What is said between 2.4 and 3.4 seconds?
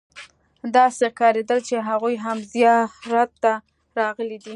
زیارت